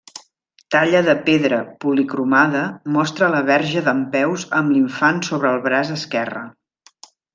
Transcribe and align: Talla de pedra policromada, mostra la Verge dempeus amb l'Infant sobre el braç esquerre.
Talla 0.75 1.01
de 1.07 1.13
pedra 1.27 1.59
policromada, 1.83 2.63
mostra 2.95 3.29
la 3.35 3.41
Verge 3.51 3.83
dempeus 3.89 4.47
amb 4.61 4.75
l'Infant 4.77 5.21
sobre 5.29 5.53
el 5.55 5.63
braç 5.69 5.93
esquerre. 5.99 6.43